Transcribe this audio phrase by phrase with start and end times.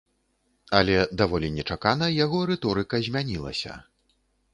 [0.77, 3.77] Але даволі нечакана яго рыторыка змянілася.